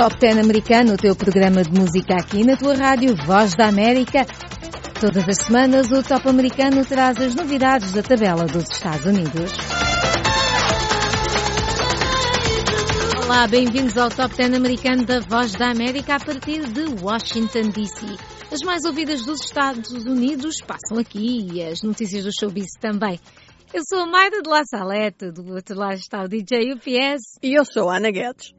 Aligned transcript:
Top 0.00 0.16
10 0.18 0.38
americano, 0.38 0.94
o 0.94 0.96
teu 0.96 1.14
programa 1.14 1.62
de 1.62 1.78
música 1.78 2.14
aqui 2.14 2.42
na 2.42 2.56
tua 2.56 2.74
rádio 2.74 3.14
Voz 3.26 3.54
da 3.54 3.68
América. 3.68 4.24
Todas 4.98 5.28
as 5.28 5.44
semanas 5.44 5.92
o 5.92 6.02
Top 6.02 6.26
americano 6.26 6.82
traz 6.86 7.18
as 7.20 7.34
novidades 7.34 7.92
da 7.92 8.02
tabela 8.02 8.46
dos 8.46 8.64
Estados 8.70 9.04
Unidos. 9.04 9.52
Olá, 13.22 13.46
bem-vindos 13.46 13.98
ao 13.98 14.08
Top 14.08 14.34
10 14.34 14.54
americano 14.54 15.04
da 15.04 15.20
Voz 15.20 15.52
da 15.52 15.70
América 15.70 16.16
a 16.16 16.18
partir 16.18 16.66
de 16.66 17.04
Washington 17.04 17.68
DC. 17.68 18.06
As 18.50 18.60
mais 18.62 18.86
ouvidas 18.86 19.26
dos 19.26 19.44
Estados 19.44 19.90
Unidos 20.06 20.62
passam 20.66 20.96
aqui 20.98 21.46
e 21.52 21.62
as 21.62 21.82
notícias 21.82 22.24
do 22.24 22.30
showbiz 22.32 22.70
também. 22.80 23.20
Eu 23.74 23.82
sou 23.86 23.98
a 23.98 24.06
Maida 24.06 24.40
de 24.40 24.48
La 24.48 24.62
Salete, 24.64 25.30
do 25.30 25.52
outro 25.52 25.76
lado 25.76 25.98
está 25.98 26.24
o 26.24 26.26
DJ 26.26 26.72
UPS. 26.72 27.36
E 27.42 27.52
eu 27.52 27.66
sou 27.66 27.90
a 27.90 27.98
Ana 27.98 28.10
Guedes. 28.10 28.58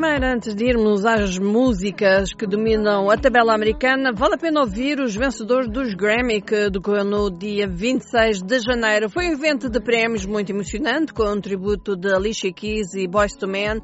Primeiro, 0.00 0.24
antes 0.24 0.54
de 0.54 0.64
irmos 0.64 1.04
às 1.04 1.38
músicas 1.38 2.32
que 2.32 2.46
dominam 2.46 3.10
a 3.10 3.18
tabela 3.18 3.54
americana, 3.54 4.12
vale 4.14 4.36
a 4.36 4.38
pena 4.38 4.60
ouvir 4.60 4.98
os 4.98 5.14
vencedores 5.14 5.68
dos 5.68 5.92
Grammy, 5.92 6.40
que 6.40 6.70
decorreu 6.70 7.04
no 7.04 7.30
dia 7.30 7.68
26 7.68 8.40
de 8.40 8.60
janeiro. 8.60 9.10
Foi 9.10 9.28
um 9.28 9.32
evento 9.32 9.68
de 9.68 9.78
prémios 9.78 10.24
muito 10.24 10.52
emocionante, 10.52 11.12
com 11.12 11.24
um 11.24 11.38
tributo 11.38 11.96
de 11.96 12.14
Alicia 12.14 12.50
Keys 12.50 12.94
e 12.94 13.06
Boyz 13.06 13.34
II 13.42 13.46
Men. 13.50 13.82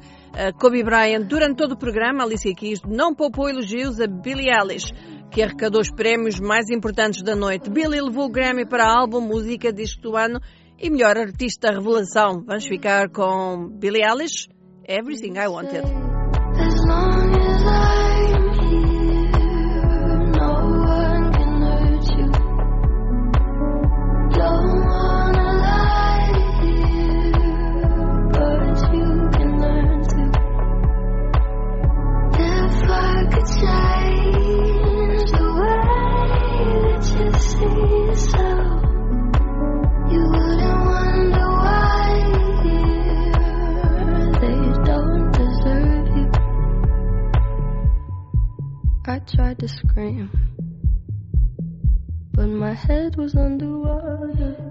Kobe 0.59 0.83
Bryant, 0.83 1.27
durante 1.27 1.57
todo 1.57 1.73
o 1.73 1.77
programa, 1.77 2.23
Alicia 2.23 2.55
Keys 2.55 2.81
não 2.87 3.13
poupou 3.13 3.47
elogios 3.47 3.99
a 3.99 4.07
Billie 4.07 4.49
Eilish, 4.49 4.91
que 5.29 5.43
arrecadou 5.43 5.81
os 5.81 5.91
prémios 5.91 6.39
mais 6.39 6.67
importantes 6.71 7.21
da 7.21 7.35
noite. 7.35 7.69
Billie 7.69 8.01
levou 8.01 8.25
o 8.25 8.31
Grammy 8.31 8.65
para 8.65 8.91
álbum, 8.91 9.21
música, 9.21 9.71
do 9.71 10.17
ano 10.17 10.39
e 10.79 10.89
melhor 10.89 11.15
artista 11.15 11.69
revelação. 11.69 12.43
Vamos 12.43 12.65
ficar 12.65 13.07
com 13.11 13.69
Billie 13.69 14.03
Eilish. 14.03 14.47
everything 14.87 15.37
I 15.37 15.47
wanted. 15.47 16.06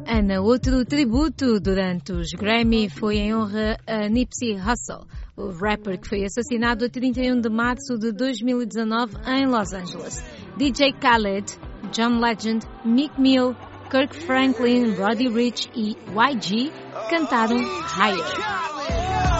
Ana, 0.07 0.41
outro 0.41 0.85
tributo 0.85 1.61
durante 1.61 2.13
os 2.13 2.33
Grammy 2.33 2.89
foi 2.89 3.17
em 3.17 3.35
honra 3.35 3.77
a 3.87 4.09
Nipsey 4.09 4.55
Hussle, 4.55 5.07
o 5.37 5.51
rapper 5.51 6.01
que 6.01 6.09
foi 6.09 6.25
assassinado 6.25 6.85
a 6.85 6.89
31 6.89 7.41
de 7.41 7.49
março 7.49 7.99
de 7.99 8.13
2019 8.13 9.17
em 9.27 9.47
Los 9.47 9.73
Angeles. 9.73 10.23
DJ 10.57 10.93
Khaled, 10.93 11.59
John 11.93 12.21
Legend, 12.21 12.67
Meek 12.85 13.19
Mill, 13.19 13.55
Kirk 13.89 14.13
Franklin, 14.13 14.97
Roddy 14.97 15.29
Rich 15.29 15.69
e 15.75 15.97
YG 16.15 16.73
cantaram 17.11 17.63
Higher. 17.83 19.36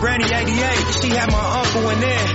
Granny 0.00 0.24
88, 0.24 1.04
she 1.04 1.08
had 1.12 1.28
my 1.28 1.44
uncle 1.60 1.84
in 1.92 2.00
there. 2.00 2.28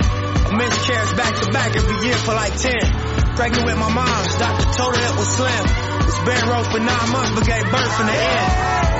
A 0.46 0.52
miscarriage 0.54 1.14
back 1.18 1.34
to 1.42 1.50
back 1.50 1.74
every 1.74 1.98
year 2.06 2.14
for 2.14 2.32
like 2.32 2.54
10. 2.54 3.34
Pregnant 3.34 3.66
with 3.66 3.76
my 3.76 3.90
mom's, 3.90 4.34
doctor 4.38 4.70
told 4.70 4.94
her 4.94 5.02
it 5.02 5.16
was 5.18 5.28
slim. 5.34 5.64
Was 6.06 6.18
bed 6.22 6.42
row 6.46 6.62
for 6.62 6.78
nine 6.78 7.08
months, 7.10 7.34
but 7.34 7.44
gave 7.44 7.66
birth 7.66 7.94
in 8.00 8.06
the 8.06 8.14
end. 8.14 8.46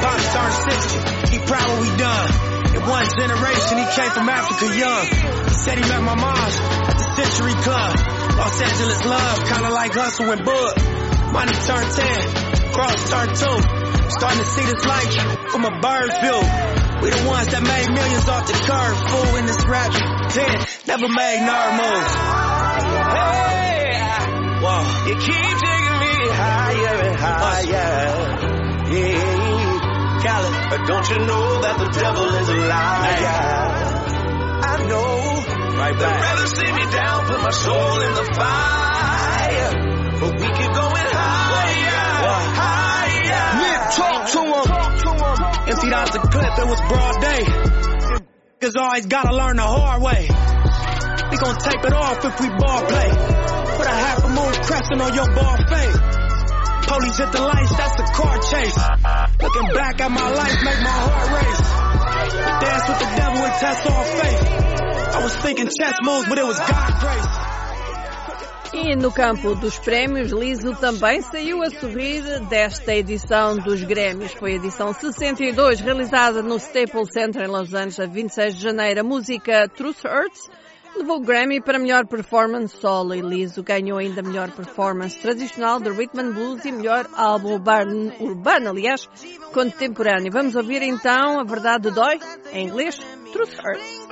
Pops 0.02 0.26
turned 0.34 0.56
60, 0.66 1.30
he 1.30 1.38
proud 1.46 1.66
what 1.70 1.80
we 1.80 1.90
done. 1.94 2.28
In 2.74 2.82
one 2.82 3.06
generation, 3.14 3.78
he 3.78 3.86
came 3.94 4.10
from 4.10 4.26
Africa 4.28 4.66
young. 4.74 5.06
He 5.46 5.54
said 5.54 5.78
he 5.78 5.86
met 5.86 6.02
my 6.02 6.18
mom's 6.18 6.56
at 6.90 6.96
the 6.98 7.06
Century 7.22 7.54
Club. 7.62 7.94
Los 8.34 8.60
Angeles 8.60 9.00
love, 9.06 9.38
kinda 9.46 9.70
like 9.70 9.94
Hustle 9.94 10.30
and 10.34 10.44
Bud. 10.44 10.74
Money 11.32 11.54
turned 11.64 11.90
10, 11.94 12.74
cross 12.74 12.98
turned 13.08 13.34
2. 13.38 13.86
Starting 14.10 14.38
to 14.42 14.48
see 14.50 14.64
this 14.66 14.84
life 14.84 15.50
from 15.50 15.64
a 15.64 15.80
bird's 15.80 16.18
view. 16.18 16.65
We 17.02 17.10
the 17.10 17.28
ones 17.28 17.48
that 17.52 17.62
made 17.62 17.88
millions 17.92 18.28
off 18.28 18.46
the 18.46 18.54
curve, 18.54 18.96
fool 19.10 19.36
in 19.36 19.46
this 19.46 19.62
rap. 19.68 19.92
Ten, 20.32 20.56
never 20.86 21.08
made 21.08 21.40
nerd 21.44 21.72
moves. 21.76 22.12
Hey, 23.16 23.92
Whoa. 24.64 24.82
you 25.06 25.14
keep 25.20 25.56
taking 25.60 25.96
me 26.00 26.14
higher 26.32 26.96
and 27.06 27.16
higher. 27.16 28.26
Yeah. 28.90 29.76
Khaled. 30.24 30.54
But 30.70 30.86
don't 30.86 31.08
you 31.10 31.18
know 31.26 31.60
that 31.62 31.76
the 31.78 31.88
devil 32.00 32.24
is 32.34 32.48
a 32.48 32.54
liar? 32.54 33.76
I 34.64 34.82
know. 34.88 35.76
Right 35.76 35.98
back. 35.98 36.00
They'd 36.00 36.22
rather 36.24 36.46
see 36.46 36.72
me 36.72 36.90
down, 36.90 37.26
put 37.26 37.40
my 37.42 37.50
soul 37.50 38.00
in 38.00 38.14
the 38.14 38.24
fire. 38.34 38.95
50 45.76 45.90
dollars 45.90 46.14
a 46.14 46.18
clip, 46.20 46.58
it 46.58 46.66
was 46.66 46.80
broad 46.88 47.20
day. 47.20 47.42
Cause 48.60 48.76
always 48.76 49.04
gotta 49.06 49.36
learn 49.36 49.56
the 49.56 49.62
hard 49.62 50.00
way. 50.00 50.24
We 50.24 51.36
gon' 51.36 51.58
tape 51.60 51.84
it 51.84 51.92
off 51.92 52.24
if 52.24 52.40
we 52.40 52.48
ball 52.48 52.80
play. 52.88 53.10
Put 53.76 53.86
a 53.86 53.92
half 53.92 54.24
a 54.24 54.28
moon 54.28 54.52
crescent 54.64 55.00
on 55.02 55.12
your 55.12 55.28
ball 55.36 55.56
face. 55.68 55.98
Police 56.88 57.18
hit 57.18 57.32
the 57.32 57.42
lights, 57.44 57.76
that's 57.76 58.00
a 58.00 58.06
car 58.16 58.38
chase. 58.40 58.78
Looking 59.42 59.68
back 59.74 60.00
at 60.00 60.10
my 60.10 60.30
life, 60.32 60.56
make 60.64 60.80
my 60.80 60.96
heart 61.04 61.28
race. 61.44 61.68
Dance 62.64 62.88
with 62.88 62.98
the 63.04 63.10
devil 63.16 63.44
and 63.44 63.54
test 63.60 63.86
all 63.86 64.04
faith. 64.16 65.12
I 65.12 65.22
was 65.22 65.36
thinking 65.36 65.68
chess 65.78 65.98
moves, 66.00 66.26
but 66.28 66.38
it 66.38 66.46
was 66.46 66.58
God 66.58 67.00
grace. 67.00 67.55
E 68.78 68.94
no 68.94 69.10
campo 69.10 69.54
dos 69.54 69.78
prémios, 69.78 70.30
Liso 70.30 70.76
também 70.76 71.22
saiu 71.22 71.62
a 71.62 71.70
sorrir 71.70 72.22
desta 72.50 72.94
edição 72.94 73.56
dos 73.56 73.82
Grêmios. 73.82 74.34
Foi 74.34 74.52
a 74.52 74.56
edição 74.56 74.92
62, 74.92 75.80
realizada 75.80 76.42
no 76.42 76.56
Staples 76.56 77.10
Center 77.10 77.44
em 77.44 77.48
Los 77.48 77.72
Angeles, 77.72 77.98
a 77.98 78.04
26 78.04 78.56
de 78.56 78.62
janeiro. 78.62 79.00
A 79.00 79.02
música 79.02 79.66
Truth 79.66 80.04
Hurts 80.04 80.50
levou 80.94 81.16
o 81.16 81.20
Grammy 81.20 81.58
para 81.62 81.78
melhor 81.78 82.06
performance 82.06 82.76
solo 82.76 83.14
e 83.14 83.22
Liso 83.22 83.62
ganhou 83.62 83.96
ainda 83.96 84.22
melhor 84.22 84.50
performance 84.50 85.18
tradicional 85.18 85.80
de 85.80 85.88
Rhythm 85.88 86.20
and 86.20 86.32
Blues 86.32 86.64
e 86.66 86.70
melhor 86.70 87.08
álbum 87.14 87.54
urbano, 87.54 88.68
aliás, 88.68 89.08
contemporâneo. 89.54 90.30
Vamos 90.30 90.54
ouvir 90.54 90.82
então 90.82 91.40
A 91.40 91.44
Verdade 91.44 91.90
Dói, 91.90 92.20
em 92.52 92.66
inglês, 92.66 92.98
Truth 93.32 93.54
Hurts. 93.54 94.06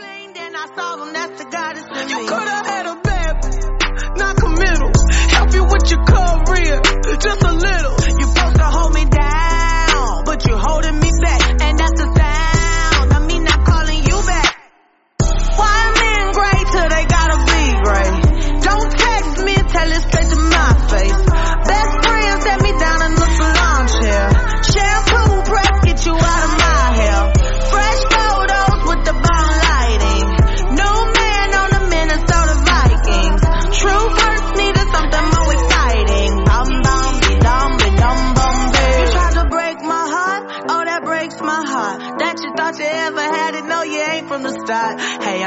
not 4.16 4.36
committal. 4.36 4.90
Help 5.30 5.52
you 5.52 5.64
with 5.64 5.90
your 5.90 6.02
career, 6.04 6.80
just 7.18 7.42
a 7.42 7.52
little. 7.52 7.96
You 8.18 8.26
supposed 8.26 8.56
to 8.56 8.64
hold 8.64 8.94
me 8.94 9.04
down, 9.04 10.24
but 10.24 10.46
you 10.46 10.56
holding 10.56 10.98
me 11.00 11.10
back, 11.22 11.62
and 11.62 11.78
that's 11.78 12.00
the 12.00 12.08
sound 12.14 13.12
of 13.12 13.26
me 13.26 13.38
not 13.40 13.64
calling 13.66 14.02
you 14.04 14.18
back. 14.26 14.56
Why 15.56 15.78
men 16.00 16.32
great 16.32 16.66
till 16.72 16.88
they 16.88 17.04
gotta 17.06 17.38
be 17.50 17.62
great? 17.84 18.62
Don't 18.62 18.90
text 18.92 19.44
me, 19.44 19.54
tell 19.54 19.90
it 19.92 20.02
straight 20.08 20.28
to 20.30 20.36
my 20.36 20.70
face. 20.90 21.23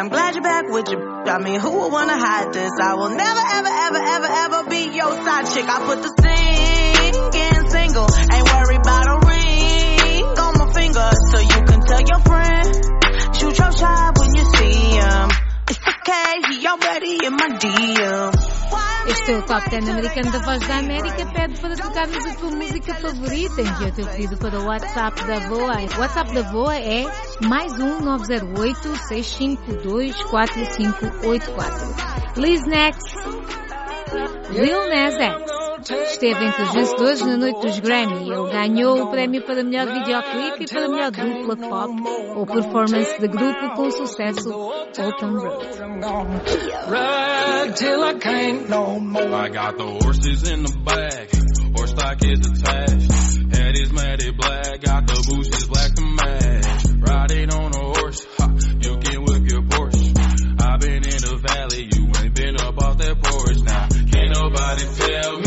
I'm 0.07 0.11
glad 0.13 0.35
you're 0.35 0.43
back 0.43 0.69
with 0.69 0.87
your. 0.87 1.27
I 1.27 1.37
mean, 1.37 1.59
who 1.59 1.69
would 1.69 1.91
wanna 1.91 2.17
hide 2.17 2.53
this? 2.53 2.71
I 2.79 2.93
will 2.93 3.09
never, 3.09 3.43
ever, 3.51 3.67
ever, 3.67 3.97
ever, 3.97 4.27
ever 4.31 4.69
be 4.69 4.95
your 4.95 5.11
side 5.11 5.53
chick. 5.53 5.65
I 5.67 5.83
put 5.83 6.01
the 6.01 6.07
singing 6.23 7.69
single. 7.69 8.07
Ain't 8.31 8.47
worried 8.47 8.79
about 8.79 9.03
a 9.03 9.27
ring 9.27 10.23
on 10.23 10.57
my 10.59 10.71
finger, 10.71 11.11
so 11.27 11.39
you 11.39 11.59
can 11.67 11.81
tell 11.81 11.99
your 11.99 12.21
friend. 12.23 13.35
Shoot 13.35 13.59
your 13.59 13.71
shot 13.73 14.17
when 14.17 14.33
you 14.33 14.45
see 14.55 14.95
him. 14.95 15.29
It's 15.67 15.85
okay, 15.85 16.55
he 16.55 16.65
already 16.65 17.25
in 17.25 17.33
my 17.33 17.49
DM. 17.59 18.46
Este 19.07 19.31
é 19.31 19.37
o 19.37 19.41
Top 19.43 19.69
10 19.69 19.89
americano 19.89 20.31
da 20.31 20.39
Voz 20.39 20.59
da 20.67 20.79
América. 20.79 21.25
Pede 21.27 21.59
para 21.59 21.75
tocarmos 21.75 22.25
a 22.25 22.35
tua 22.35 22.51
música 22.51 22.93
favorita. 22.95 23.61
Envia 23.61 23.87
o 23.87 23.91
teu 23.91 24.07
pedido 24.07 24.37
para 24.37 24.59
o 24.59 24.65
WhatsApp 24.65 25.23
da 25.23 25.39
VOA. 25.47 25.77
O 25.95 25.99
WhatsApp 25.99 26.33
da 26.33 26.41
VOA 26.41 26.75
é 26.75 27.05
mais 27.47 27.79
um 27.79 28.01
908 28.01 28.95
652 29.07 30.23
4584. 30.23 31.95
Liz 32.35 32.65
Next, 32.65 33.15
Lil 34.51 34.89
Nas 34.89 35.15
X. 35.15 35.56
Esteve 35.79 36.45
entre 36.45 36.63
os 36.63 36.73
vencedores 36.73 37.21
na 37.21 37.37
noite 37.37 37.61
dos 37.61 37.79
Grammy. 37.79 38.29
Ele 38.29 38.49
ganhou 38.51 39.03
o 39.03 39.11
prémio 39.11 39.43
para 39.45 39.63
melhor 39.63 39.85
videoclipe 39.87 40.63
e 40.63 40.67
para 40.67 40.89
melhor 40.89 41.11
dupla 41.11 41.55
pop 41.55 41.93
ou 42.35 42.45
performance 42.45 43.19
de 43.19 43.27
grupo 43.27 43.75
com 43.75 43.91
sucesso 43.91 44.49
Town 44.93 45.37
Road. 45.37 45.65
Is 53.79 53.91
black. 54.33 54.81
Got 54.81 55.07
the 55.07 55.23
bushes 55.27 55.65
black 55.65 55.93
to 55.95 56.01
match. 56.01 56.65
Riding 56.99 57.53
on 57.53 57.71
a 57.73 57.99
horse. 57.99 58.25
Ha, 58.39 58.47
you 58.81 58.97
can 58.97 59.23
whip 59.25 59.51
your 59.51 59.61
Porsche. 59.63 60.17
I've 60.59 60.79
been 60.79 61.03
in 61.05 61.21
the 61.21 61.37
valley. 61.43 61.87
You 61.93 62.03
ain't 62.23 62.35
been 62.35 62.55
up 62.59 62.77
off 62.81 62.97
that 62.97 63.21
porch 63.21 63.59
now. 63.61 63.87
Can't 64.11 64.33
nobody 64.33 64.83
tell 64.95 65.39
me 65.39 65.46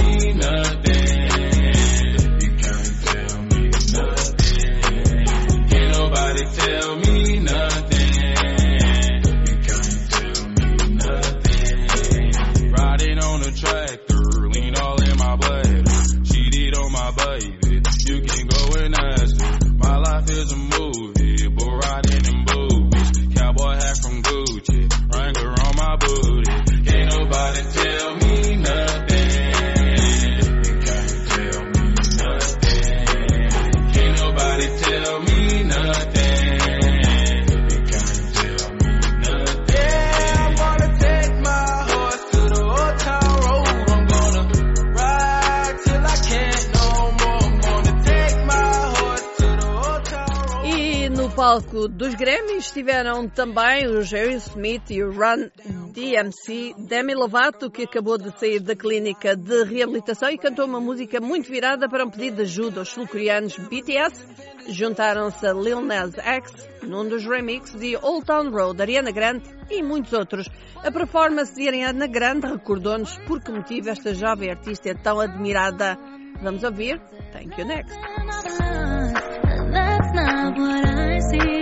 palco 51.61 51.89
dos 51.89 52.15
Grammys 52.15 52.67
estiveram 52.67 53.29
também 53.29 53.87
o 53.87 54.03
Jerry 54.03 54.35
Smith 54.35 54.91
e 54.91 55.03
o 55.03 55.13
Run 55.13 55.51
DMC, 55.93 56.75
Demi 56.79 57.15
Lovato, 57.15 57.71
que 57.71 57.83
acabou 57.85 58.17
de 58.17 58.31
sair 58.39 58.61
da 58.61 58.75
clínica 58.75 59.37
de 59.37 59.65
reabilitação 59.65 60.31
e 60.31 60.39
cantou 60.39 60.65
uma 60.65 60.81
música 60.81 61.21
muito 61.21 61.51
virada 61.51 61.89
para 61.89 62.05
um 62.05 62.11
pedido 62.11 62.37
de 62.37 62.43
ajuda. 62.43 62.83
Os 62.83 62.89
sul-coreanos 62.89 63.57
BTS 63.57 64.25
juntaram-se 64.69 65.47
a 65.47 65.53
Lil 65.53 65.81
Nas 65.81 66.17
X 66.19 66.69
num 66.83 67.09
dos 67.09 67.25
remixes 67.25 67.79
de 67.79 67.97
Old 67.97 68.25
Town 68.25 68.51
Road, 68.51 68.81
Ariana 68.81 69.11
Grande 69.11 69.45
e 69.71 69.83
muitos 69.83 70.13
outros. 70.13 70.49
A 70.77 70.91
performance 70.91 71.55
de 71.55 71.69
Ariana 71.69 72.07
Grande 72.07 72.47
recordou-nos 72.47 73.17
por 73.27 73.43
que 73.43 73.51
motivo 73.51 73.91
esta 73.91 74.15
jovem 74.15 74.51
artista 74.51 74.91
é 74.91 74.95
tão 74.95 75.21
admirada. 75.21 75.99
Vamos 76.43 76.63
ouvir 76.63 77.01
Thank 77.33 77.61
You 77.61 77.67
Next. 77.67 79.40
That's 79.73 80.15
not 80.15 80.59
what 80.59 80.85
I 80.85 81.21
see. 81.21 81.60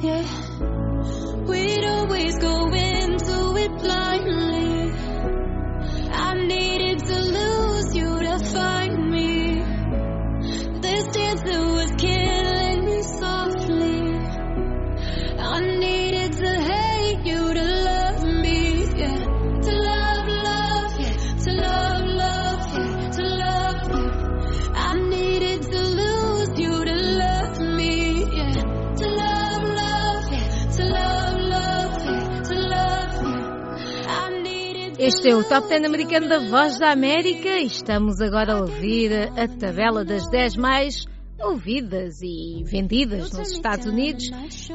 Yeah, 0.00 0.43
Este 35.06 35.28
é 35.28 35.36
o 35.36 35.44
Top 35.44 35.68
10 35.68 35.84
americano 35.84 36.30
da 36.30 36.38
Voz 36.38 36.78
da 36.78 36.90
América 36.90 37.58
e 37.58 37.66
estamos 37.66 38.22
agora 38.22 38.54
a 38.54 38.60
ouvir 38.60 39.12
a 39.12 39.46
tabela 39.46 40.02
das 40.02 40.26
10 40.30 40.56
mais 40.56 41.04
ouvidas 41.38 42.22
e 42.22 42.64
vendidas 42.64 43.30
nos 43.30 43.52
Estados 43.52 43.84
Unidos. 43.84 44.30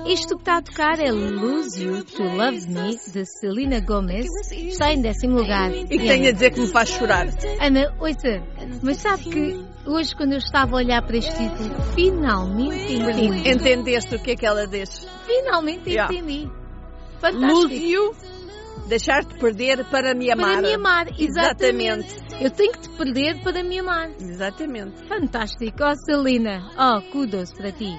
Isto 0.06 0.36
que 0.36 0.42
está 0.42 0.58
a 0.58 0.62
tocar 0.62 1.00
é 1.00 1.12
Lose 1.12 1.84
You 1.84 2.04
to 2.04 2.22
Love 2.22 2.68
Me, 2.68 2.96
de 3.12 3.26
Selena 3.26 3.80
Gomez. 3.80 4.28
Está 4.52 4.94
em 4.94 5.02
décimo 5.02 5.38
lugar. 5.38 5.72
E 5.72 5.88
que 5.88 5.98
tenho 5.98 6.30
a 6.30 6.32
dizer 6.32 6.52
que 6.52 6.60
me 6.60 6.68
faz 6.68 6.90
chorar. 6.90 7.28
Ana, 7.60 7.92
ouça, 8.00 8.44
mas 8.84 8.98
sabe 8.98 9.24
que 9.24 9.66
hoje 9.88 10.16
quando 10.16 10.34
eu 10.34 10.38
estava 10.38 10.74
a 10.74 10.78
olhar 10.78 11.02
para 11.02 11.18
este 11.18 11.32
título, 11.32 11.82
finalmente 11.96 12.94
entendi. 12.94 13.50
Entendeste 13.50 14.14
o 14.14 14.20
que 14.20 14.32
é 14.32 14.36
que 14.36 14.46
ela 14.46 14.68
diz? 14.68 15.08
Finalmente 15.26 15.90
Yeah. 15.90 16.14
entendi. 16.14 16.44
Lose 16.44 17.20
Fantástico. 17.20 17.74
you, 17.74 18.16
deixar-te 18.88 19.38
perder 19.40 19.86
para 19.86 20.14
me 20.14 20.32
amar. 20.32 20.56
Para 20.56 20.62
me 20.62 20.74
amar, 20.74 21.08
exatamente. 21.18 22.08
Exatamente. 22.08 22.44
Eu 22.44 22.52
tenho 22.52 22.72
que 22.72 22.80
te 22.80 22.90
perder 22.90 23.44
para 23.44 23.64
me 23.64 23.80
amar. 23.80 24.10
Exatamente. 24.20 25.04
Fantástico. 25.08 25.84
Oh, 25.84 25.96
Celina. 26.06 26.72
Oh, 26.78 27.02
kudos 27.12 27.54
para 27.54 27.72
ti. 27.72 27.94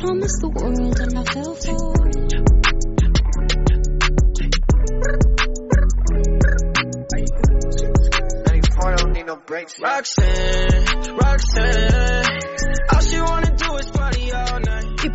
Promised 0.00 0.40
the 0.40 0.48
world 0.48 0.98
and 0.98 1.18
I 1.18 1.24
fell 1.24 1.54
for 1.54 2.08
it. 2.08 2.50
Roxanne, 9.82 10.59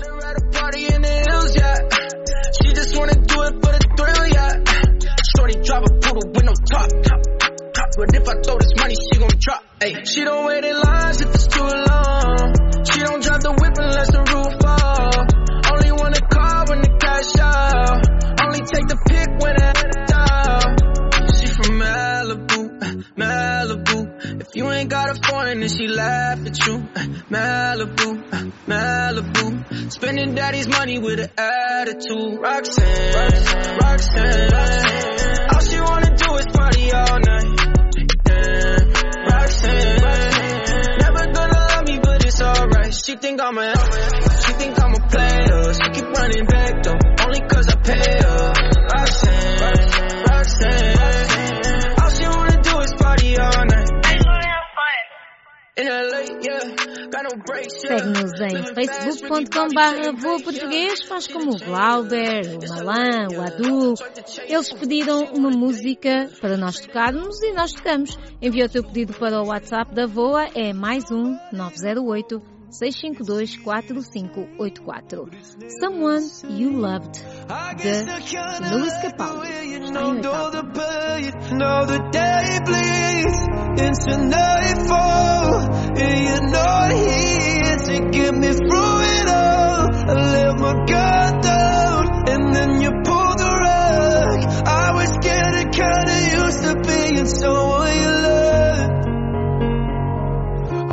But 7.97 8.13
if 8.13 8.29
I 8.29 8.35
throw 8.43 8.59
this 8.59 8.73
money, 8.77 8.95
she 8.95 9.19
gon' 9.21 9.29
drop. 9.39 9.63
She 10.05 10.25
don't 10.25 10.47
wait 10.47 10.65
in 10.65 10.81
lines 10.81 11.21
if 11.21 11.33
it's 11.33 11.47
too 11.47 11.63
long. 11.63 12.74
She 12.91 13.01
don't 13.01 13.23
drive 13.23 13.41
the 13.43 13.53
whip 13.53 13.75
unless 13.79 14.11
the 14.13 14.23
roof 14.33 14.53
fall. 14.61 15.15
Only 15.73 15.93
wanna 15.93 16.21
call 16.21 16.65
when 16.69 16.81
the 16.83 16.93
cash 17.01 17.35
out. 17.41 18.01
Only 18.45 18.61
take 18.61 18.87
the 18.87 18.99
pick 19.09 19.29
when 19.41 19.57
it's 19.57 19.83
down. 20.13 20.77
She 21.35 21.47
from 21.49 21.81
Malibu, 21.81 22.61
uh, 22.83 22.95
Malibu. 23.17 24.41
If 24.43 24.49
you 24.55 24.71
ain't 24.71 24.91
got 24.91 25.11
a 25.11 25.15
foreign, 25.27 25.61
then 25.61 25.69
she 25.69 25.87
laugh 25.89 26.39
at 26.47 26.67
you. 26.67 26.75
Uh, 26.75 27.07
Malibu, 27.33 28.09
uh, 28.33 28.51
Malibu. 28.69 29.91
Spending 29.93 30.35
daddy's 30.35 30.69
money 30.69 30.99
with 30.99 31.21
an 31.21 31.31
attitude. 31.39 32.39
Roxanne, 32.41 33.15
Roxanne, 33.81 34.53
All 35.53 35.61
she 35.61 35.81
wanna 35.81 36.17
do 36.17 36.35
is 36.37 36.47
party 36.53 36.93
all 36.93 37.19
night. 37.19 37.24
I'm 43.45 43.59
a, 43.59 43.75
she 44.41 44.53
think 44.55 44.83
I'm 44.83 44.95
a 44.95 45.07
player. 45.07 45.75
She 45.75 45.91
keep 45.91 46.09
running 46.17 46.47
back 46.47 46.83
though, 46.83 46.99
only 47.25 47.41
cause 47.41 47.69
I 47.69 47.77
pay 47.77 48.17
her. 48.25 48.53
Roxanne, 48.89 49.59
Roxanne, 50.31 50.97
All 52.01 52.11
she 52.11 52.25
wanna 52.25 52.63
do 52.63 52.81
is 52.81 52.93
party 52.95 53.37
all 53.37 53.65
night. 53.67 53.85
Segue-nos 57.69 58.41
em 58.41 58.75
facebook.com 58.75 59.69
barra 59.75 60.13
Voa 60.13 60.41
Português, 60.41 61.03
faz 61.03 61.27
como 61.27 61.51
o 61.51 61.59
Glauber, 61.59 62.43
o 62.57 62.69
Malan, 62.69 63.29
o 63.37 63.43
Adu. 63.43 63.95
Eles 64.49 64.73
pediram 64.73 65.25
uma 65.35 65.51
música 65.51 66.31
para 66.41 66.57
nós 66.57 66.79
tocarmos 66.79 67.43
e 67.43 67.53
nós 67.53 67.73
tocamos. 67.73 68.17
Envia 68.41 68.67
o 68.67 68.69
teu 68.69 68.85
pedido 68.85 69.13
para 69.15 69.43
o 69.43 69.49
WhatsApp 69.49 69.95
da 69.95 70.07
Voa, 70.07 70.49
é 70.55 70.73
mais 70.73 71.11
um 71.11 71.37
908 71.53 72.54
652 72.75 73.57
4584. 73.59 75.31
Someone 75.81 76.27
You 76.51 76.73
Loved, 76.73 77.25
de 77.79 78.75
Luís 78.75 78.93
Capaldi. 79.01 79.49
Está 79.85 80.03
em 80.03 80.17
oitavo. 80.17 80.75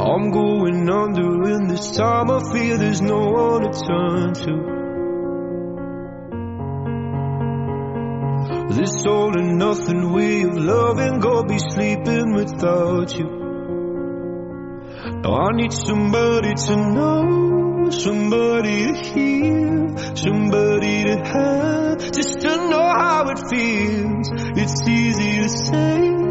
I'm 0.01 0.31
going 0.31 0.89
under, 0.89 1.43
and 1.53 1.70
this 1.70 1.96
time 1.96 2.31
I 2.31 2.39
feel 2.51 2.77
there's 2.77 3.01
no 3.01 3.20
one 3.20 3.62
to 3.62 3.72
turn 3.86 4.34
to. 4.34 4.81
This 8.75 9.05
all 9.05 9.38
and 9.38 9.58
nothing 9.60 10.12
way 10.12 10.41
of 10.41 10.58
loving, 10.58 11.20
go 11.20 11.43
be 11.43 11.60
sleeping 11.60 12.34
without 12.34 13.15
you. 13.15 13.29
Now 15.22 15.36
I 15.36 15.51
need 15.53 15.72
somebody 15.72 16.55
to 16.55 16.75
know, 16.75 17.89
somebody 17.91 18.86
to 18.88 18.93
hear, 19.13 19.98
somebody 20.15 21.03
to 21.03 21.15
have, 21.25 22.12
just 22.12 22.39
to 22.41 22.58
know 22.70 22.89
how 22.98 23.29
it 23.29 23.39
feels. 23.50 24.31
It's 24.58 24.88
easy 24.88 25.41
to 25.41 25.50
say, 25.50 26.31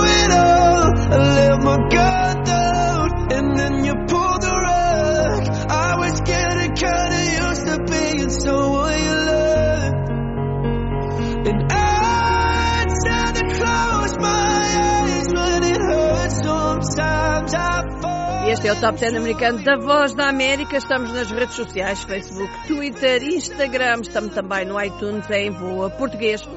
este 18.61 18.67
é 18.67 18.73
o 18.73 18.79
Top 18.79 18.99
10 18.99 19.15
americano 19.15 19.63
da 19.63 19.75
Voz 19.75 20.13
da 20.13 20.29
América. 20.29 20.77
Estamos 20.77 21.11
nas 21.11 21.31
redes 21.31 21.55
sociais, 21.55 22.03
Facebook, 22.03 22.67
Twitter, 22.67 23.23
Instagram. 23.23 24.01
Estamos 24.01 24.35
também 24.35 24.65
no 24.65 24.79
iTunes 24.79 25.27
em 25.31 25.49
Voa 25.49 25.89
Português. 25.89 26.47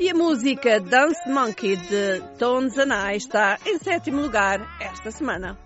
E 0.00 0.10
a 0.10 0.14
música 0.14 0.80
Dance 0.80 1.28
Monkey 1.28 1.76
de 1.76 2.20
Tones 2.36 2.76
and 2.78 2.92
I 2.92 3.16
está 3.16 3.58
em 3.64 3.78
sétimo 3.78 4.22
lugar 4.22 4.60
esta 4.80 5.12
semana. 5.12 5.56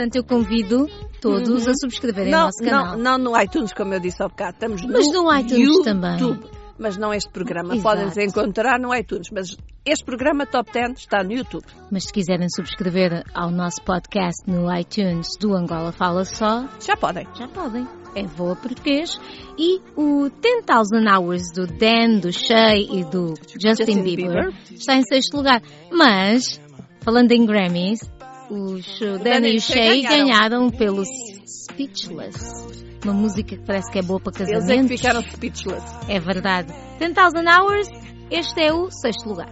Portanto 0.00 0.16
eu 0.16 0.24
convido 0.24 0.88
todos 1.20 1.68
a 1.68 1.74
subscreverem 1.74 2.32
o 2.32 2.36
Não, 2.36 2.44
nosso 2.46 2.64
canal. 2.64 2.96
não, 2.96 3.18
não 3.18 3.32
no 3.32 3.40
iTunes, 3.42 3.72
como 3.74 3.92
eu 3.92 4.00
disse 4.00 4.22
há 4.22 4.28
bocado. 4.28 4.52
Estamos 4.54 4.82
Mas 4.86 5.06
no, 5.08 5.24
no 5.24 5.36
iTunes 5.38 5.58
YouTube, 5.58 5.84
também. 5.84 6.40
Mas 6.78 6.96
não 6.96 7.12
este 7.12 7.30
programa. 7.30 7.74
Exato. 7.76 7.98
Podem 8.06 8.26
encontrar 8.26 8.80
no 8.80 8.94
iTunes. 8.94 9.28
Mas 9.30 9.54
este 9.84 10.02
programa 10.02 10.46
Top 10.46 10.72
10 10.72 10.98
está 10.98 11.22
no 11.22 11.32
YouTube. 11.32 11.66
Mas 11.90 12.04
se 12.04 12.12
quiserem 12.12 12.48
subscrever 12.48 13.22
ao 13.34 13.50
nosso 13.50 13.82
podcast 13.84 14.50
no 14.50 14.74
iTunes 14.74 15.26
do 15.38 15.54
Angola 15.54 15.92
Fala 15.92 16.24
Só, 16.24 16.66
Já 16.80 16.96
podem. 16.96 17.26
já 17.34 17.46
podem. 17.48 17.86
É 18.14 18.22
Voa 18.26 18.56
Português. 18.56 19.20
E 19.58 19.78
o 19.94 20.30
10,000 20.30 21.04
Hours 21.14 21.52
do 21.54 21.66
Dan, 21.66 22.18
do 22.20 22.32
Shea 22.32 22.76
e 22.78 23.04
do 23.04 23.34
Justin, 23.62 23.68
Justin 23.68 24.02
Bieber, 24.02 24.46
Bieber. 24.46 24.54
está 24.72 24.96
em 24.96 25.02
sexto 25.02 25.36
lugar. 25.36 25.60
Mas, 25.92 26.58
falando 27.02 27.30
em 27.32 27.44
Grammys, 27.44 28.00
os 28.50 28.98
Dan, 29.00 29.40
Dan 29.40 29.46
e 29.48 29.56
o 29.56 29.60
Shea 29.60 30.02
ganharam. 30.02 30.70
pelo 30.70 31.04
Speechless. 31.46 32.38
Uma 33.04 33.14
música 33.14 33.56
que 33.56 33.64
parece 33.64 33.90
que 33.90 33.98
é 33.98 34.02
boa 34.02 34.20
para 34.20 34.32
Eles 34.42 34.50
casamentos. 34.52 34.70
é 34.70 34.88
que 34.88 34.96
ficaram 34.98 35.22
speechless. 35.22 35.84
É 36.08 36.18
verdade. 36.20 36.72
10,000 36.98 37.44
Hours, 37.48 37.88
este 38.30 38.60
é 38.60 38.72
o 38.72 38.90
sexto 38.90 39.28
lugar. 39.28 39.48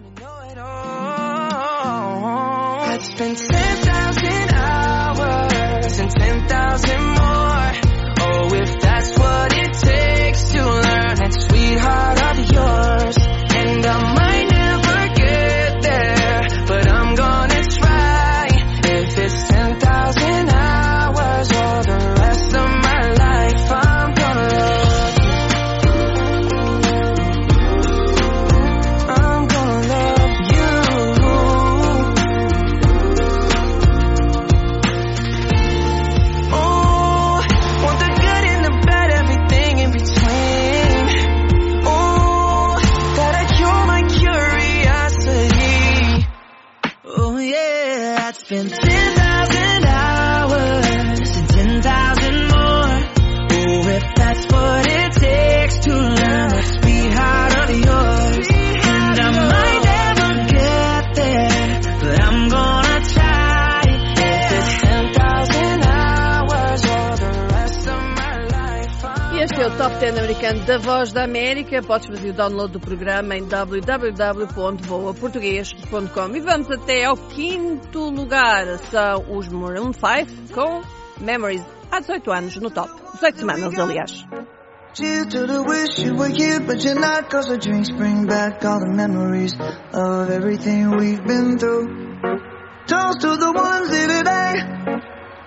I'd 2.90 3.02
spend 3.04 3.36
10,000 3.38 4.54
hours 4.54 5.98
and 6.00 6.10
10,000 6.10 7.00
more. 7.14 7.72
Oh, 8.20 8.54
if 8.54 8.72
that's 8.80 9.18
what 9.18 9.52
it 9.52 9.72
takes 9.74 10.52
to 10.52 10.62
learn 10.64 11.14
that 11.16 11.32
sweetheart 11.32 12.20
of 12.22 12.38
yours. 12.52 13.16
And 13.54 13.86
I 13.86 14.17
o 69.68 69.76
Top 69.76 69.94
10 69.98 70.18
americano 70.18 70.64
da 70.64 70.78
Voz 70.78 71.12
da 71.12 71.24
América. 71.24 71.82
Podes 71.82 72.06
fazer 72.06 72.30
o 72.30 72.32
download 72.32 72.72
do 72.72 72.80
programa 72.80 73.36
em 73.36 73.44
www.voaportuguês.com. 73.44 76.36
E 76.36 76.40
vamos 76.40 76.70
até 76.70 77.04
ao 77.04 77.14
quinto 77.16 78.08
lugar. 78.08 78.78
São 78.90 79.36
os 79.36 79.46
Maroon 79.48 79.92
5 79.92 80.54
com 80.54 80.80
Memories. 81.20 81.62
Há 81.90 82.00
18 82.00 82.32
anos 82.32 82.56
no 82.56 82.70
top. 82.70 82.90
18 83.14 83.38
semanas, 83.38 83.78
aliás. 83.78 84.24
Cheers 84.94 85.26
to 85.26 85.46
the 85.46 85.62
wish 85.62 85.98
you 85.98 86.16
were 86.16 86.32
here, 86.32 86.60
but 86.60 86.82
you're 86.82 86.98
not. 86.98 87.28
Cause 87.30 87.48
the 87.48 87.58
drinks 87.58 87.90
bring 87.90 88.24
back 88.26 88.64
all 88.64 88.80
the 88.80 88.88
memories 88.88 89.52
of 89.92 90.30
everything 90.30 90.96
we've 90.96 91.22
been 91.26 91.58
through. 91.58 91.88
Toast 92.86 93.20
to 93.20 93.36
the 93.36 93.52
ones 93.52 93.90
here 93.94 94.08
today. 94.08 94.54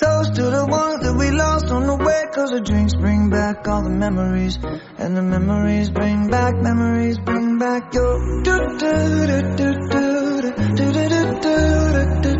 Toast 0.00 0.34
to 0.36 0.42
the 0.42 0.64
ones 0.64 1.02
that 1.04 1.14
we 1.14 1.30
lost 1.30 1.66
on 1.66 1.86
the 1.86 1.94
way. 1.94 2.24
Cause 2.32 2.52
the 2.52 2.60
drinks 2.62 2.94
bring 2.94 3.28
back 3.28 3.68
all 3.68 3.82
the 3.82 3.90
memories. 3.90 4.58
And 4.96 5.14
the 5.14 5.22
memories 5.22 5.90
bring 5.90 6.30
back, 6.30 6.54
memories 6.56 7.18
bring 7.18 7.58
back 7.58 7.92
your. 7.92 8.42
do 8.42 8.56
do 8.78 9.26
do 9.26 9.42
do 9.56 9.72
do 9.90 10.40
do 10.40 10.52
do 10.74 10.92
do 10.92 11.40
do 11.42 12.22
do 12.22 12.39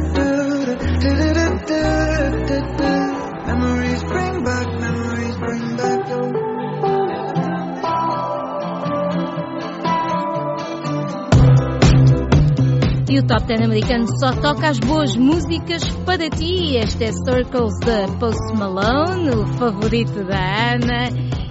Top 13.31 13.47
10 13.47 13.63
americano 13.63 14.09
só 14.19 14.33
toca 14.33 14.71
as 14.71 14.81
boas 14.81 15.15
músicas 15.15 15.89
para 16.05 16.29
ti. 16.29 16.75
Este 16.75 17.05
é 17.05 17.13
Circles 17.13 17.79
da 17.79 18.09
Post 18.19 18.59
Malone, 18.59 19.31
o 19.31 19.47
favorito 19.57 20.25
da 20.25 20.73
Ana. 20.75 21.11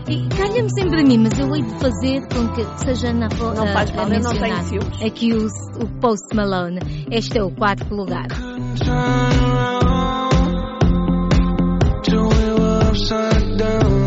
E 0.09 0.27
calha-me 0.27 0.69
sempre 0.73 0.99
a 0.99 1.03
mim, 1.05 1.19
mas 1.19 1.39
eu 1.39 1.55
hei 1.55 1.61
de 1.61 1.73
fazer 1.79 2.27
com 2.27 2.49
que 2.49 2.65
seja 2.83 3.13
na 3.13 3.29
Não 3.29 3.65
faz 3.67 3.91
mal, 3.91 4.09
eu 4.09 4.19
não 4.19 4.37
tenho 4.37 4.61
ciúmes. 4.63 5.01
Aqui 5.01 5.31
o, 5.31 5.47
o 5.81 5.87
Post 6.01 6.35
Malone. 6.35 6.81
Este 7.09 7.37
é 7.37 7.43
o 7.45 7.49
quarto 7.49 7.95
lugar. 7.95 8.27
turn 8.27 8.89
around 9.45 10.43
till 12.03 12.27
we 12.27 12.53
were 12.59 12.89
upside 12.89 13.57
down. 13.57 13.98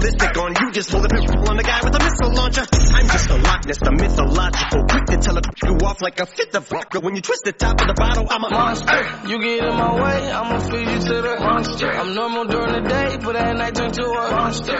Ballistic 0.00 0.36
on 0.38 0.54
you. 0.60 0.72
Just 0.72 0.90
hold 0.90 1.04
a 1.04 1.08
pistol 1.08 1.48
on 1.48 1.56
the 1.56 1.62
guy 1.62 1.80
with 1.82 1.94
a 1.94 1.98
missile 1.98 2.32
launcher. 2.34 2.64
I'm 2.70 3.06
just 3.08 3.30
a 3.30 3.36
Loch 3.36 3.64
Ness, 3.66 3.78
the 3.78 3.92
mythological. 3.92 4.80
Quick 4.88 5.04
to 5.06 5.16
tell 5.18 5.36
it 5.38 5.46
you 5.64 5.74
off 5.86 6.00
like 6.00 6.20
a 6.20 6.26
fifth 6.26 6.54
of 6.54 6.68
vodka. 6.68 7.00
When 7.00 7.16
you 7.16 7.22
twist 7.22 7.44
the 7.44 7.52
top 7.52 7.80
of 7.80 7.86
the 7.86 7.94
bottle, 7.94 8.26
I'm 8.30 8.44
a 8.44 8.50
monster. 8.50 9.00
You 9.28 9.38
get 9.40 9.64
in 9.64 9.74
my 9.76 9.94
way, 9.94 10.32
I'ma 10.32 10.58
feed 10.60 10.88
you 10.88 11.00
to 11.00 11.16
the 11.22 11.36
monster. 11.40 11.90
I'm 11.90 12.14
normal 12.14 12.44
during 12.46 12.82
the 12.82 12.88
day, 12.88 13.18
but 13.22 13.36
at 13.36 13.56
night 13.56 13.74
turn 13.74 13.92
to 13.92 14.04
a 14.04 14.30
monster. 14.30 14.78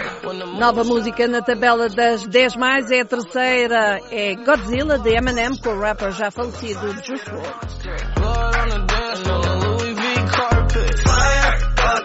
Nova 0.59 0.85
música 0.85 1.27
na 1.29 1.43
tabela 1.43 1.89
das 1.89 2.27
10 2.27 2.57
mais 2.57 2.91
é 2.91 3.01
a 3.01 3.05
terceira, 3.05 4.01
é 4.11 4.35
Godzilla 4.35 4.99
de 4.99 5.11
Eminem 5.15 5.57
com 5.57 5.71
o 5.71 5.81
rapper 5.81 6.13
já 6.13 6.31
falecido 6.31 6.93
Juice 7.05 7.31
WRLD. 7.31 9.00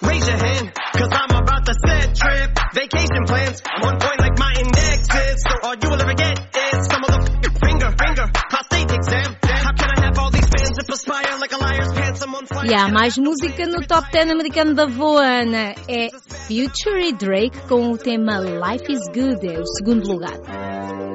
raise 0.10 0.28
your 0.28 0.38
hand, 0.38 0.72
cause 0.94 1.10
I'm 1.12 1.32
about 1.42 1.66
to 1.66 1.74
set 1.86 2.16
trip. 2.16 2.60
Vacation 2.74 3.24
plans, 3.26 3.62
I'm 3.66 3.84
on 3.84 4.00
point 4.00 4.20
like 4.20 4.38
my 4.38 4.54
index 4.60 5.08
is. 5.10 5.44
So 5.48 5.54
all 5.64 5.76
you 5.76 5.90
will 5.90 6.02
ever 6.02 6.14
get 6.14 6.38
is 6.38 6.88
some 6.88 7.04
of 7.04 7.42
the 7.42 7.50
finger, 7.66 7.90
finger, 7.98 8.28
prostate 8.50 8.92
exam. 8.92 9.38
How 9.44 9.74
can 9.74 9.90
I 9.90 10.06
have 10.06 10.18
all 10.20 10.30
these 10.32 10.48
fans 10.48 10.78
that 10.78 10.86
perspire 10.88 11.38
like 11.40 11.52
a 11.54 11.58
liar's 11.58 11.94
pants? 11.94 12.22
I'm 12.22 12.36
on 12.36 12.46
fire. 12.46 12.68
E 12.70 12.74
há 12.76 12.88
mais 12.90 13.18
música 13.18 13.66
no 13.66 13.82
top 13.88 14.12
10 14.12 14.30
americano 14.30 14.76
da 14.76 14.86
Voana. 14.86 15.74
É 15.88 16.10
Future 16.48 17.10
e 17.10 17.14
Drake 17.14 17.58
com 17.68 17.92
o 17.92 17.98
tema 17.98 18.40
Life 18.40 18.92
is 18.92 19.08
Good, 19.08 19.48
é 19.48 19.60
o 19.60 19.66
segundo 19.66 20.08
lugar. 20.08 20.38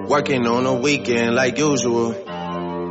Working 0.09 0.47
on 0.47 0.67
a 0.67 0.73
weekend 0.73 1.35
like 1.35 1.61
usual. 1.61 2.26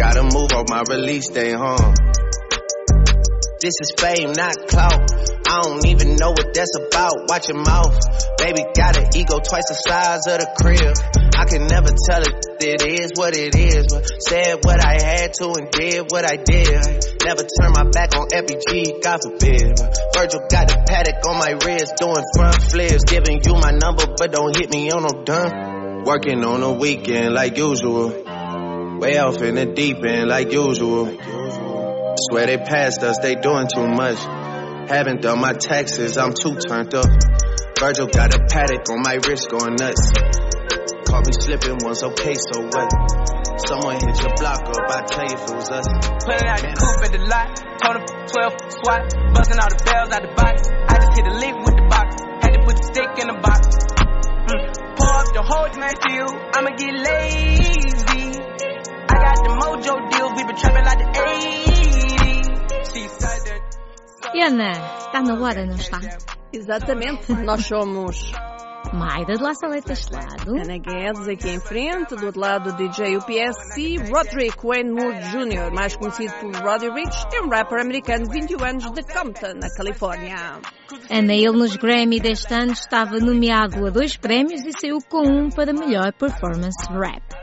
Gotta 0.00 0.22
move 0.22 0.48
off 0.56 0.64
my 0.70 0.80
release 0.88 1.28
day, 1.28 1.52
huh? 1.52 1.92
This 3.60 3.76
is 3.84 3.92
fame, 4.00 4.32
not 4.32 4.56
clout. 4.66 4.96
I 5.44 5.60
don't 5.60 5.84
even 5.92 6.16
know 6.16 6.30
what 6.30 6.54
that's 6.54 6.72
about. 6.72 7.28
Watch 7.28 7.50
your 7.52 7.60
mouth. 7.60 8.00
Baby 8.38 8.64
got 8.72 8.96
an 8.96 9.12
ego 9.14 9.36
twice 9.44 9.68
the 9.68 9.76
size 9.76 10.24
of 10.24 10.40
the 10.40 10.48
crib. 10.56 10.96
I 11.36 11.44
can 11.44 11.68
never 11.68 11.92
tell 11.92 12.24
it, 12.24 12.32
it 12.64 12.80
is 12.80 13.12
what 13.12 13.36
it 13.36 13.52
is. 13.54 13.92
But 13.92 14.08
said 14.24 14.64
what 14.64 14.80
I 14.80 14.96
had 15.04 15.34
to 15.34 15.52
and 15.60 15.68
did 15.68 16.08
what 16.08 16.24
I 16.24 16.36
did. 16.40 16.80
Never 17.20 17.44
turn 17.44 17.72
my 17.76 17.84
back 17.92 18.16
on 18.16 18.24
FBG, 18.32 19.04
God 19.04 19.20
forbid. 19.20 19.84
Virgil 20.16 20.48
got 20.48 20.64
the 20.64 20.80
Patek 20.88 21.20
on 21.28 21.36
my 21.36 21.60
wrist, 21.60 22.00
doing 22.00 22.24
front 22.32 22.56
flips. 22.72 23.04
Giving 23.04 23.44
you 23.44 23.52
my 23.60 23.76
number, 23.76 24.08
but 24.16 24.32
don't 24.32 24.56
hit 24.56 24.72
me 24.72 24.88
on 24.92 25.02
no 25.02 25.24
done. 25.28 26.04
Working 26.08 26.42
on 26.42 26.62
a 26.62 26.72
weekend 26.72 27.34
like 27.34 27.58
usual. 27.58 28.29
Way 29.00 29.16
off 29.16 29.40
in 29.40 29.54
the 29.54 29.64
deep 29.64 30.04
end 30.04 30.28
like 30.28 30.52
usual. 30.52 31.08
Swear 32.28 32.44
they 32.44 32.58
passed 32.58 33.02
us, 33.02 33.16
they 33.22 33.34
doing 33.34 33.66
too 33.72 33.88
much. 33.88 34.20
Haven't 34.92 35.22
done 35.22 35.40
my 35.40 35.54
taxes, 35.54 36.18
I'm 36.18 36.34
too 36.34 36.56
turned 36.60 36.92
up. 36.94 37.08
Virgil 37.80 38.08
got 38.12 38.36
a 38.36 38.44
Patek 38.44 38.84
on 38.92 39.00
my 39.00 39.16
wrist 39.24 39.48
going 39.48 39.80
nuts. 39.80 40.12
Caught 41.08 41.26
me 41.26 41.32
slipping 41.32 41.78
once, 41.80 42.02
okay, 42.12 42.34
so 42.36 42.60
what? 42.60 42.92
Someone 43.64 43.96
hit 44.04 44.20
your 44.20 44.36
block 44.36 44.68
up, 44.68 44.84
I 44.92 45.00
tell 45.08 45.24
you 45.24 45.32
if 45.32 45.48
it 45.48 45.56
was 45.56 45.70
us. 45.72 45.88
Pulling 46.20 46.44
out 46.44 46.60
the 46.60 46.76
coupe 46.76 47.00
at 47.00 47.12
the 47.16 47.24
lot. 47.24 47.56
Told 47.80 47.96
him 47.96 48.04
12 48.04 48.52
swat. 48.84 49.00
Busting 49.32 49.60
all 49.64 49.70
the 49.72 49.80
bells 49.80 50.12
out 50.12 50.22
the 50.28 50.32
box. 50.36 50.68
I 50.68 50.94
just 51.00 51.16
hit 51.16 51.24
a 51.24 51.34
lick 51.40 51.56
with 51.56 51.76
the 51.80 51.86
box. 51.88 52.20
Had 52.44 52.52
to 52.52 52.60
put 52.68 52.76
the 52.76 52.84
stick 52.84 53.16
in 53.16 53.32
the 53.32 53.38
box. 53.40 53.64
Mm. 54.44 54.68
Pour 55.00 55.14
up 55.16 55.28
the 55.32 55.40
whole 55.40 55.72
man 55.80 55.96
feel. 56.04 56.28
I'ma 56.52 56.76
get 56.76 56.92
lazy. 57.00 58.09
E 64.32 64.42
Ana, 64.42 64.70
está 64.98 65.22
na 65.22 65.34
hora, 65.40 65.66
não 65.66 65.74
está? 65.74 65.98
Exatamente, 66.52 67.32
nós 67.32 67.66
somos 67.66 68.32
Maida 68.92 69.34
de 69.34 69.42
La 69.42 69.54
Salete 69.54 69.88
deste 69.88 70.12
lado. 70.12 70.56
Ana 70.56 70.78
Guedes 70.78 71.28
aqui 71.28 71.50
em 71.50 71.60
frente, 71.60 72.16
do 72.16 72.26
outro 72.26 72.40
lado 72.40 72.72
DJ 72.72 73.16
UPS 73.16 73.76
e 73.76 73.98
Roderick 73.98 74.64
Wayne 74.64 74.90
Moore 74.90 75.18
Jr., 75.30 75.72
mais 75.72 75.94
conhecido 75.96 76.32
por 76.40 76.54
Roddy 76.56 76.90
Rich, 76.90 77.26
é 77.34 77.40
um 77.42 77.48
rapper 77.48 77.80
americano 77.80 78.24
de 78.24 78.40
21 78.40 78.64
anos 78.64 78.90
de 78.92 79.02
Compton, 79.02 79.54
na 79.54 79.68
Califórnia. 79.76 80.60
Ana, 81.10 81.34
ele 81.34 81.52
nos 81.52 81.76
Grammy 81.76 82.20
deste 82.20 82.52
ano 82.52 82.72
estava 82.72 83.18
nomeado 83.18 83.86
a 83.86 83.90
dois 83.90 84.16
prémios 84.16 84.64
e 84.64 84.72
saiu 84.72 84.98
com 85.08 85.22
um 85.22 85.50
para 85.50 85.72
melhor 85.72 86.12
performance 86.12 86.86
rap 86.92 87.39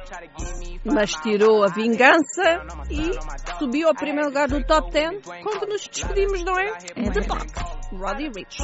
mas 0.85 1.11
tirou 1.21 1.63
a 1.63 1.67
vingança 1.67 2.63
e 2.89 3.11
subiu 3.59 3.87
ao 3.87 3.95
primeiro 3.95 4.29
lugar 4.29 4.47
do 4.47 4.63
top 4.65 4.91
10, 4.91 5.21
quando 5.43 5.67
nos 5.67 5.87
despedimos, 5.87 6.43
não 6.43 6.57
é? 6.57 6.67
É. 6.67 7.97
Roddy 7.97 8.29
Rich. 8.35 8.57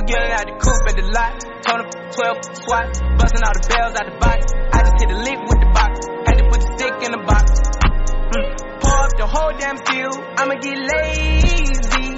Forgetting 0.00 0.32
at 0.32 0.46
the 0.96 1.04
lot. 1.12 1.34
12 2.10 2.36
swat. 2.64 2.88
Busting 3.18 3.42
all 3.44 3.54
the 3.54 3.62
bells 3.68 3.94
out 3.94 4.06
the 4.06 4.16
box. 4.18 4.40
I 4.72 4.78
just 4.82 4.96
hit 4.98 5.10
leap. 5.12 5.39
Damn 9.58 9.76
field. 9.78 10.18
I'ma 10.38 10.54
get 10.60 10.78
lazy. 10.78 12.08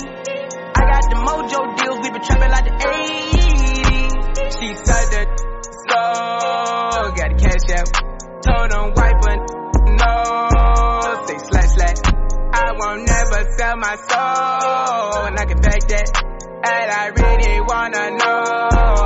I 0.74 0.82
got 0.90 1.04
the 1.10 1.16
mojo 1.22 1.60
deals, 1.76 1.98
we 2.02 2.10
been 2.10 2.22
trapping 2.22 2.50
like 2.50 2.64
the 2.64 2.74
80s. 2.82 4.12
She 4.58 4.74
said 4.74 5.06
that 5.12 5.28
so 5.88 7.12
got 7.16 7.28
the 7.30 7.36
cash 7.38 7.68
out. 7.76 7.88
Told 8.42 8.70
them 8.70 8.92
wipe 8.96 9.20
but 9.22 9.38
no, 10.00 10.14
say 11.26 11.38
slash 11.38 11.70
slash. 11.76 12.00
I 12.54 12.72
won't 12.78 13.06
never 13.06 13.40
sell 13.56 13.76
my 13.76 13.96
soul, 13.96 15.26
and 15.26 15.38
I 15.38 15.44
can 15.44 15.60
back 15.60 15.80
that. 15.88 16.08
And 16.64 16.90
I 16.90 17.06
really 17.08 17.60
wanna 17.60 18.10
know 18.18 19.01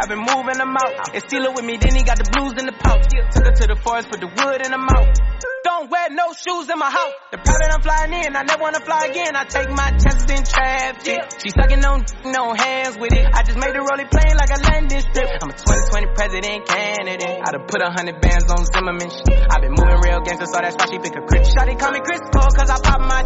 I've 0.00 0.08
been 0.08 0.24
moving 0.24 0.56
them 0.56 0.72
out. 0.80 1.12
And 1.12 1.20
steal 1.28 1.44
it 1.44 1.52
with 1.52 1.64
me, 1.68 1.76
then 1.76 1.92
he 1.92 2.00
got 2.00 2.16
the 2.16 2.24
blues 2.32 2.56
in 2.56 2.64
the 2.64 2.72
pouch. 2.72 3.04
Took 3.36 3.44
her 3.44 3.52
to 3.52 3.66
the 3.68 3.76
forest, 3.76 4.08
put 4.08 4.24
the 4.24 4.32
wood 4.32 4.64
in 4.64 4.72
the 4.72 4.80
mouth. 4.80 5.12
Don't 5.60 5.92
wear 5.92 6.08
no 6.08 6.32
shoes 6.32 6.72
in 6.72 6.78
my 6.80 6.88
house. 6.88 7.12
The 7.28 7.36
private 7.36 7.68
I'm 7.68 7.84
flying 7.84 8.16
in, 8.16 8.32
I 8.32 8.48
never 8.48 8.64
wanna 8.64 8.80
fly 8.80 9.12
again. 9.12 9.36
I 9.36 9.44
take 9.44 9.68
my 9.68 9.92
chances 9.92 10.24
in 10.32 10.40
traffic. 10.40 11.20
She 11.44 11.52
sucking 11.52 11.84
on 11.84 12.08
no 12.32 12.56
hands 12.56 12.96
with 12.96 13.12
it. 13.12 13.28
I 13.28 13.44
just 13.44 13.60
made 13.60 13.76
the 13.76 13.84
rolling 13.84 14.08
plane 14.08 14.40
like 14.40 14.48
a 14.48 14.60
landing 14.72 15.04
strip. 15.04 15.28
I'm 15.44 15.52
a 15.52 15.56
2020 15.92 16.16
president 16.16 16.64
candidate. 16.64 17.44
I 17.44 17.48
done 17.52 17.68
put 17.68 17.84
a 17.84 17.92
hundred 17.92 18.24
bands 18.24 18.48
on 18.48 18.64
Zimmerman. 18.64 19.12
shit. 19.12 19.36
i 19.36 19.60
been 19.60 19.76
moving 19.76 20.00
real 20.00 20.24
gangster, 20.24 20.48
so 20.48 20.64
that's 20.64 20.80
why 20.80 20.88
she 20.88 20.96
pick 20.96 21.12
a 21.12 21.20
crit. 21.28 21.44
Shotty 21.44 21.76
call 21.76 21.92
me 21.92 22.00
Chris 22.00 22.24
Cole, 22.32 22.48
cause 22.56 22.72
I 22.72 22.80
pop 22.80 23.04
my 23.04 23.20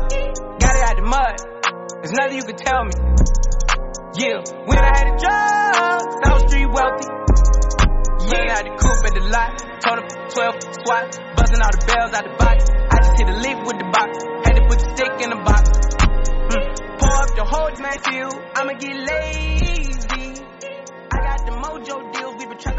Got 0.59 0.75
it 0.75 0.83
out 0.91 0.97
the 0.99 1.07
mud. 1.07 1.35
There's 2.03 2.15
nothing 2.19 2.37
you 2.37 2.47
can 2.51 2.59
tell 2.59 2.83
me. 2.83 2.95
Yeah, 4.17 4.45
when 4.67 4.79
I 4.79 4.95
had 4.95 5.07
a 5.11 5.17
job, 5.19 6.03
South 6.23 6.49
Street 6.49 6.71
wealthy. 6.71 7.11
Yeah, 8.31 8.47
had 8.55 8.63
the 8.63 8.79
coupe 8.79 9.03
at 9.03 9.15
the 9.19 9.27
lot, 9.27 9.59
told 9.83 9.99
him 9.99 10.07
12 10.07 10.55
swat, 10.87 11.19
buzzing 11.35 11.59
all 11.59 11.75
the 11.75 11.83
bells 11.83 12.15
out 12.15 12.23
the 12.23 12.35
box. 12.39 12.63
I 12.71 12.97
just 13.03 13.19
hit 13.19 13.27
a 13.27 13.35
leaf 13.43 13.59
with 13.67 13.79
the 13.83 13.91
box, 13.91 14.15
had 14.47 14.55
to 14.55 14.63
put 14.71 14.79
the 14.79 14.89
stick 14.95 15.19
in 15.19 15.31
the 15.35 15.43
box. 15.43 15.67
Mm. 16.47 16.63
Pour 17.03 17.11
up 17.11 17.35
the 17.35 17.43
whole 17.43 17.75
night 17.83 18.07
till 18.07 18.31
I'ma 18.55 18.79
get 18.79 18.95
lazy. 18.95 20.47
I 21.11 21.17
got 21.19 21.43
the 21.47 21.59
mojo 21.59 22.13
deals, 22.15 22.35
we 22.39 22.47
been 22.47 22.59
trying. 22.59 22.74